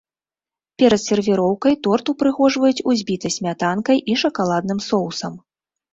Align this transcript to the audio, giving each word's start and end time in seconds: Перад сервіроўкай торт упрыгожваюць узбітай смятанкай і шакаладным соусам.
Перад 0.83 1.01
сервіроўкай 1.09 1.77
торт 1.87 2.05
упрыгожваюць 2.13 2.83
узбітай 2.93 3.31
смятанкай 3.37 3.97
і 4.13 4.19
шакаладным 4.23 4.79
соусам. 4.89 5.33